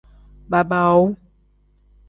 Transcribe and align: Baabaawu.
Baabaawu. 0.51 1.05